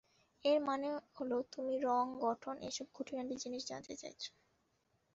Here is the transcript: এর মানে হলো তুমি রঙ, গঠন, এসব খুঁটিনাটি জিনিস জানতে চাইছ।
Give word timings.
এর 0.45 0.59
মানে 0.61 0.87
হলো 1.15 1.37
তুমি 1.53 1.73
রঙ, 1.79 2.05
গঠন, 2.21 2.55
এসব 2.69 2.87
খুঁটিনাটি 2.93 3.35
জিনিস 3.43 3.61
জানতে 3.67 3.93
চাইছ। 3.95 4.21